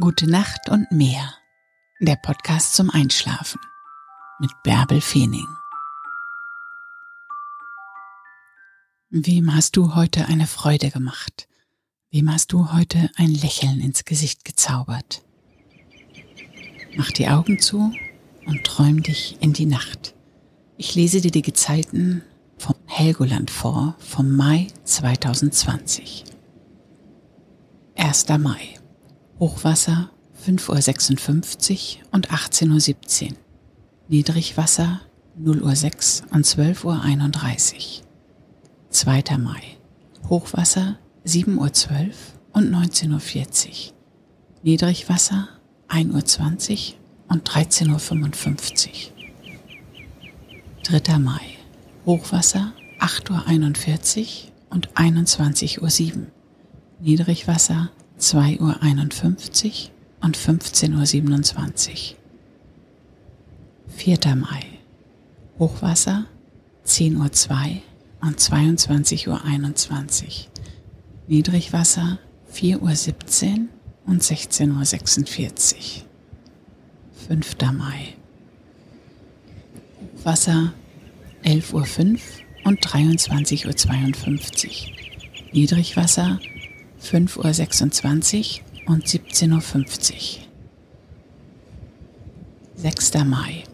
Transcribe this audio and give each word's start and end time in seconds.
Gute 0.00 0.26
Nacht 0.26 0.70
und 0.70 0.90
mehr. 0.90 1.34
Der 2.00 2.16
Podcast 2.16 2.74
zum 2.74 2.88
Einschlafen 2.88 3.60
mit 4.40 4.50
Bärbel 4.62 5.02
Feening. 5.02 5.46
Wem 9.10 9.54
hast 9.54 9.76
du 9.76 9.94
heute 9.94 10.28
eine 10.28 10.46
Freude 10.46 10.90
gemacht? 10.90 11.46
Wem 12.10 12.32
hast 12.32 12.54
du 12.54 12.72
heute 12.72 13.10
ein 13.16 13.34
Lächeln 13.34 13.82
ins 13.82 14.06
Gesicht 14.06 14.46
gezaubert? 14.46 15.22
Mach 16.96 17.10
die 17.10 17.28
Augen 17.28 17.58
zu 17.58 17.92
und 18.46 18.64
träum 18.64 19.02
dich 19.02 19.36
in 19.40 19.52
die 19.52 19.66
Nacht. 19.66 20.14
Ich 20.78 20.94
lese 20.94 21.20
dir 21.20 21.32
die 21.32 21.42
Gezeiten 21.42 22.22
vom 22.56 22.76
Helgoland 22.86 23.50
vor 23.50 23.94
vom 23.98 24.34
Mai 24.34 24.68
2020. 24.84 26.24
1. 27.94 28.28
Mai. 28.38 28.81
Hochwasser 29.38 30.10
5.56 30.46 31.98
Uhr 31.98 32.02
und 32.12 32.30
18.17 32.30 33.30
Uhr. 33.30 33.36
Niedrigwasser 34.08 35.00
0.06 35.40 36.22
Uhr 36.22 36.32
und 36.32 36.46
12.31 36.46 38.00
Uhr. 38.00 38.06
2. 38.90 39.38
Mai. 39.38 39.62
Hochwasser 40.28 40.98
7.12 41.24 41.56
Uhr 41.56 41.70
und 42.52 42.74
19.40 42.74 43.68
Uhr. 43.68 43.74
Niedrigwasser 44.62 45.48
1.20 45.88 46.92
Uhr 46.92 46.98
und 47.28 47.48
13.55 47.48 48.88
Uhr. 48.88 51.00
3. 51.00 51.18
Mai. 51.18 51.40
Hochwasser 52.04 52.72
8.41 52.98 54.18
Uhr 54.18 54.26
und 54.70 54.92
21.07 54.94 56.16
Uhr. 56.16 56.26
Niedrigwasser 57.00 57.90
2.51 58.18 58.60
Uhr 58.60 59.90
und 60.22 60.36
15.27 60.36 62.12
Uhr. 62.12 62.16
4. 63.88 64.36
Mai. 64.36 64.64
Hochwasser 65.58 66.26
10.02 66.86 67.16
Uhr 67.16 67.82
und 68.20 68.38
22.21 68.40 69.28
Uhr. 69.28 70.30
Niedrigwasser 71.28 72.18
4.17 72.52 73.46
Uhr 73.46 73.68
und 74.06 74.22
16.46 74.22 75.74
Uhr. 75.74 76.04
5. 77.28 77.56
Mai. 77.72 78.14
Hochwasser 80.16 80.72
11.05 81.44 81.72
Uhr 81.74 82.20
und 82.64 82.80
23.52 82.80 84.66
Uhr. 84.66 84.92
Niedrigwasser 85.52 86.38
5.26 87.02 88.60
Uhr 88.86 88.94
und 88.94 89.06
17.50 89.06 90.12
Uhr. 90.12 90.42
6. 92.76 93.14
Mai. 93.24 93.64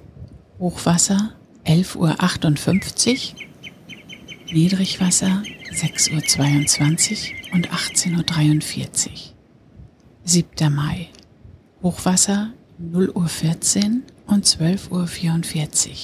Hochwasser 0.59 1.33
11.58 1.65 3.35
Uhr. 3.35 4.53
Niedrigwasser 4.53 5.43
6.22 5.73 7.31
Uhr 7.51 7.55
und 7.55 7.69
18.43 7.71 9.07
Uhr. 9.09 9.13
7. 10.25 10.75
Mai. 10.75 11.09
Hochwasser 11.83 12.53
0.14 12.83 13.85
Uhr 13.85 14.35
und 14.35 14.47
12.44 14.47 14.91
Uhr. 14.91 15.95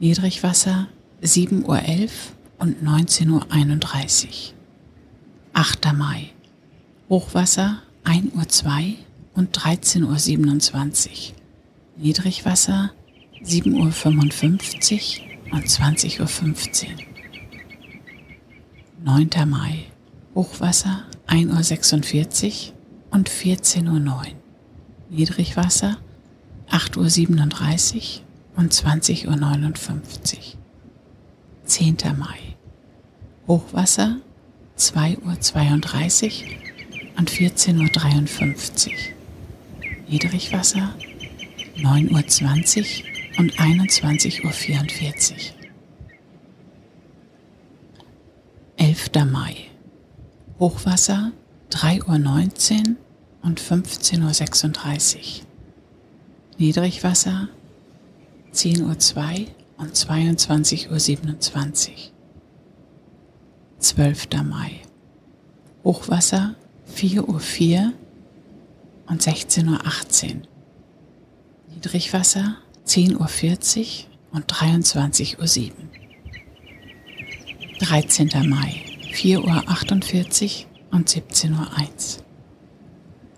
Niedrigwasser 0.00 0.88
7.11 1.22 1.64
Uhr 1.64 2.08
und 2.58 2.82
19.31 2.82 4.26
Uhr. 4.26 4.54
8. 5.52 5.92
Mai. 5.94 6.30
Hochwasser 7.08 7.78
1.02 8.04 8.66
Uhr 8.68 8.94
und 9.34 9.56
13.27 9.58 11.08
Uhr. 11.08 11.36
Niedrigwasser 11.96 12.90
7.55 13.42 15.20
Uhr 15.20 15.54
und 15.54 15.64
20.15 15.64 16.84
Uhr. 16.84 16.96
9. 19.04 19.30
Mai. 19.48 19.84
Hochwasser 20.34 21.04
1.46 21.28 22.72
Uhr 22.72 22.74
und 23.12 23.30
14.09 23.30 24.06
Uhr. 24.06 24.22
Niedrigwasser 25.08 25.96
8.37 26.70 27.96
Uhr 27.96 28.58
und 28.58 28.74
20.59 28.74 30.36
Uhr. 30.36 30.42
10. 31.64 31.96
Mai. 32.18 32.56
Hochwasser 33.46 34.18
2.32 34.76 36.42
Uhr 36.42 36.77
und 37.18 37.30
14.53 37.30 38.88
Uhr. 38.88 38.94
Niedrigwasser 40.08 40.94
9.20 41.76 43.02
Uhr 43.02 43.40
und 43.40 43.52
21.44 43.54 45.32
Uhr. 45.32 45.58
11. 48.76 49.10
Mai. 49.30 49.56
Hochwasser 50.60 51.32
3.19 51.72 52.90
Uhr 52.90 52.96
und 53.42 53.60
15.36 53.60 55.16
Uhr. 55.16 55.46
Niedrigwasser 56.58 57.48
10.02 58.52 59.40
Uhr 59.40 59.46
und 59.76 59.94
22.27 59.94 61.88
Uhr. 61.90 61.94
12. 63.78 64.28
Mai. 64.44 64.82
Hochwasser 65.84 66.56
4.04 66.94 67.22
Uhr 67.22 67.92
und 69.06 69.22
16.18 69.22 70.34
Uhr. 70.36 70.42
Niedrigwasser 71.74 72.56
10.40 72.86 73.16
Uhr 73.16 74.08
und 74.32 74.52
23.07 74.52 75.70
Uhr. 75.70 75.72
13. 77.80 78.30
Mai 78.48 78.82
4.48 79.12 80.64
Uhr 80.64 80.96
und 80.96 81.08
17.01 81.08 81.52
Uhr. 81.52 82.24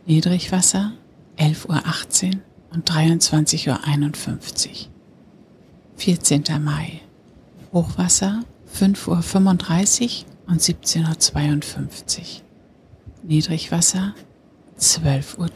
Niedrigwasser 0.06 0.92
11.18 1.36 2.34
Uhr 2.34 2.40
und 2.72 2.90
23.51 2.90 4.68
Uhr. 4.68 4.90
14. 5.96 6.44
Mai 6.64 7.00
Hochwasser 7.72 8.44
5.35 8.74 10.24
Uhr 10.24 10.52
und 10.52 10.60
17.52 10.60 12.18
Uhr. 12.18 12.49
Niedrigwasser 13.22 14.14
12.03 14.78 15.38
Uhr. 15.38 15.48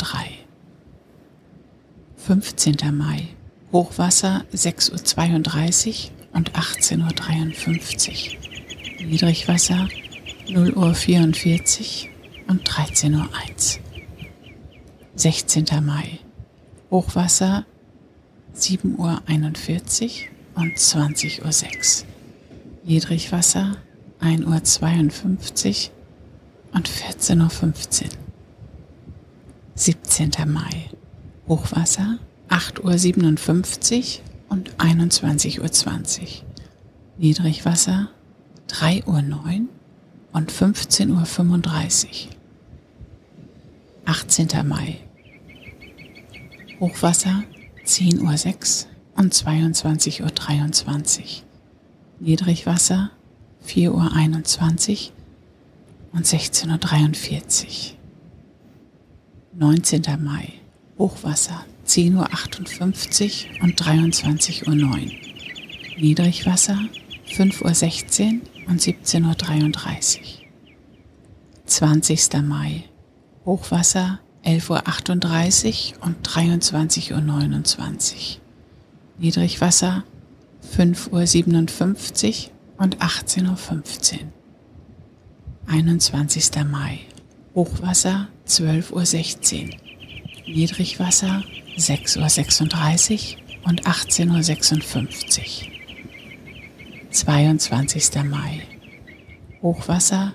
15. 2.16 2.76
Mai. 2.92 3.28
Hochwasser 3.72 4.44
6.32 4.52 6.10
Uhr 6.10 6.36
und 6.36 6.52
18.53 6.52 8.36
Uhr. 9.00 9.06
Niedrigwasser 9.06 9.88
0.44 10.46 12.04
Uhr 12.04 12.50
und 12.50 12.68
13.01 12.68 13.14
Uhr. 13.16 13.28
16. 15.16 15.66
Mai. 15.82 16.18
Hochwasser 16.90 17.64
7.41 18.54 18.92
Uhr 18.98 20.62
und 20.62 20.76
20.06 20.76 22.02
Uhr. 22.02 22.08
Niedrigwasser 22.84 23.78
1.52 24.20 25.88
Uhr 25.88 26.03
und 26.74 26.88
14.15 26.88 28.04
Uhr. 28.04 28.08
17. 29.76 30.30
Mai. 30.46 30.90
Hochwasser 31.48 32.18
8.57 32.48 34.18
Uhr 34.18 34.24
und 34.50 34.76
21.20 34.76 36.20
Uhr. 36.20 36.28
Niedrigwasser 37.18 38.08
3.09 38.68 39.06
Uhr 39.06 39.68
und 40.32 40.52
15.35 40.52 42.26
Uhr. 42.26 42.34
18. 44.06 44.48
Mai. 44.68 44.98
Hochwasser 46.80 47.44
10.06 47.86 48.84
Uhr 48.84 49.20
und 49.20 49.32
22.23 49.34 51.20
Uhr. 51.20 51.42
Niedrigwasser 52.20 53.10
4.21 53.66 55.10
Uhr 55.10 55.23
und 56.14 56.24
16.43 56.24 57.92
Uhr. 57.92 57.98
19. 59.56 60.02
Mai. 60.22 60.52
Hochwasser 60.96 61.64
10.58 61.86 63.58
Uhr 63.58 63.64
und 63.64 63.80
23.09 63.80 64.84
Uhr. 64.84 64.96
Niedrigwasser 65.98 66.78
5.16 67.28 68.32
Uhr 68.32 68.68
und 68.68 68.80
17.33 68.80 70.18
Uhr. 70.18 70.24
20. 71.66 72.42
Mai. 72.42 72.84
Hochwasser 73.44 74.20
11.38 74.44 75.96
Uhr 75.98 76.04
und 76.06 76.28
23.29 76.28 77.12
Uhr. 77.12 78.40
Niedrigwasser 79.18 80.04
5.57 80.76 82.46
Uhr 82.46 82.52
und 82.78 82.98
18.15 82.98 84.14
Uhr. 84.14 84.43
21. 85.66 86.50
Mai. 86.70 87.00
Hochwasser 87.54 88.28
12.16 88.46 89.64
Uhr. 89.64 89.70
Niedrigwasser 90.46 91.42
6.36 91.76 93.36
Uhr 93.36 93.68
und 93.68 93.86
18.56 93.86 95.66
Uhr. 95.66 97.10
22. 97.10 98.24
Mai. 98.24 98.62
Hochwasser 99.62 100.34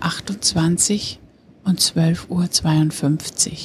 28 0.00 1.18
und 1.64 1.80
12.52 1.80 3.48
Uhr. 3.50 3.56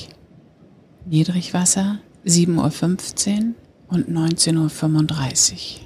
Niedrigwasser 1.06 2.00
7.15 2.26 3.38
Uhr 3.38 3.54
und 3.90 4.10
19.35 4.10 5.54
Uhr. 5.54 5.86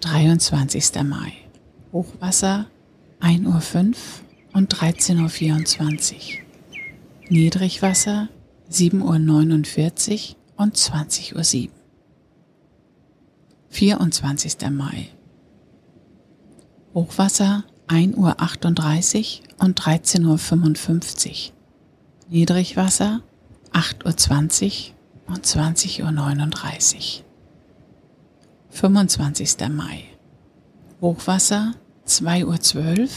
23. 0.00 1.02
Mai. 1.02 1.32
Hochwasser 1.92 2.66
1.05 3.20 3.86
Uhr 3.86 3.94
und 4.54 4.74
13.24 4.74 6.14
Uhr. 6.14 6.20
Niedrigwasser 7.28 8.28
7.49 8.70 10.30
Uhr 10.30 10.36
und 10.56 10.76
20.07 10.76 11.66
Uhr. 11.66 11.72
24. 13.70 14.70
Mai. 14.70 15.08
Hochwasser 16.94 17.64
1.38 17.88 19.40
Uhr 19.40 19.64
und 19.64 19.80
13.55 19.80 21.28
Uhr. 21.28 21.52
Niedrigwasser 22.30 23.22
8.20 23.72 24.90
Uhr 25.26 25.34
und 25.34 25.46
20.39 25.46 27.20
Uhr. 27.20 27.24
25. 28.70 29.56
Mai. 29.70 30.04
Hochwasser 31.00 31.74
2.12 32.08 33.00
Uhr 33.00 33.08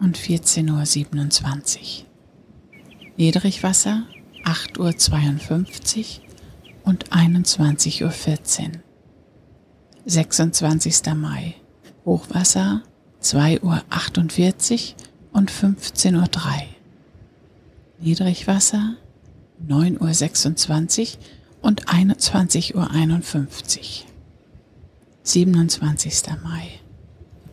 und 0.00 0.18
14.27 0.18 1.78
Uhr. 1.78 2.06
Niedrigwasser 3.16 4.06
8.52 4.44 6.18
Uhr 6.18 6.84
und 6.84 7.10
21.14 7.10 8.02
Uhr. 8.66 8.70
26. 10.04 11.14
Mai. 11.14 11.54
Hochwasser 12.04 12.82
2.48 13.22 13.62
Uhr 13.62 15.38
und 15.38 15.50
15.03 15.50 16.14
Uhr. 16.14 16.22
Niedrigwasser 18.00 18.96
9.26 19.66 21.16
Uhr 21.16 21.18
und 21.62 21.86
21.51 21.86 22.74
Uhr. 22.74 24.06
27. 25.22 26.22
Mai. 26.42 26.83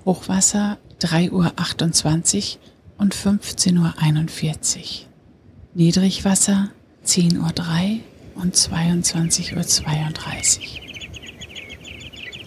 Hochwasser 0.05 0.77
3.28 0.99 2.55
Uhr 2.55 2.61
und 2.97 3.15
15.41 3.15 4.77
Uhr. 4.77 4.83
Niedrigwasser 5.73 6.71
10.03 7.05 7.37
Uhr 7.37 8.41
und 8.41 8.55
22.32 8.55 9.55
Uhr. 9.55 10.81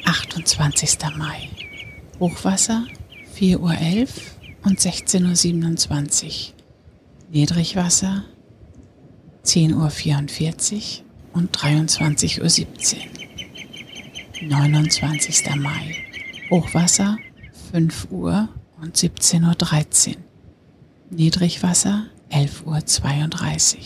28. 0.04 0.98
Mai. 1.16 1.48
Hochwasser 2.18 2.86
4.11 3.38 3.58
Uhr 3.58 3.70
und 4.64 4.80
16.27 4.80 6.24
Uhr. 6.26 6.54
Niedrigwasser 7.30 8.24
10.44 9.44 10.72
Uhr 10.74 11.04
und 11.34 11.56
23.17 11.56 12.96
Uhr. 14.42 14.48
29. 14.48 15.56
Mai. 15.56 15.96
Hochwasser 16.50 17.18
5 17.74 18.06
Uhr 18.12 18.48
und 18.80 18.96
17.13 18.96 20.10
Uhr. 20.10 20.14
Niedrigwasser 21.10 22.06
11.32 22.30 23.76
Uhr. 23.76 23.80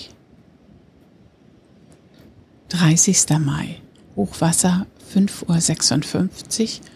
30. 2.69 3.38
Mai. 3.38 3.81
Hochwasser 4.14 4.87
5.56 5.14 6.81
Uhr 6.81 6.88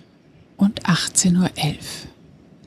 und 0.59 0.85
18.11 0.85 1.39
Uhr. 1.39 1.49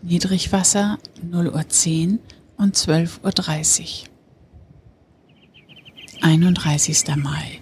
Niedrigwasser 0.02 0.98
0.10 1.24 2.14
Uhr 2.14 2.20
und 2.58 2.76
12.30 2.76 4.06
Uhr. 4.06 4.10
31. 6.24 7.16
Mai. 7.18 7.60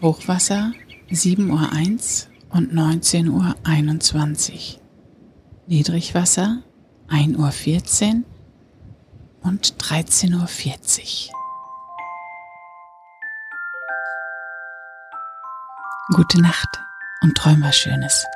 Hochwasser 0.00 0.72
7.01 1.10 1.48
Uhr 1.50 2.56
und 2.56 2.72
19.21 2.72 4.52
Uhr. 4.54 4.79
Niedrigwasser 5.70 6.64
1.14 7.10 8.16
Uhr 8.16 8.24
und 9.42 9.76
13.40 9.76 11.28
Uhr. 11.28 11.34
Gute 16.16 16.42
Nacht 16.42 16.80
und 17.22 17.36
träum 17.36 17.62
was 17.62 17.76
Schönes. 17.76 18.26